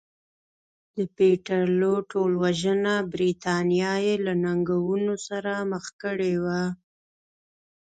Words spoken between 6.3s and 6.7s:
وه.